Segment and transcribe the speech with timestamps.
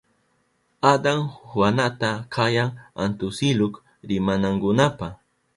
[0.91, 1.19] Adan
[1.49, 2.69] Juanta kayan
[3.03, 3.73] antsiluk
[4.07, 5.07] rinankunapa.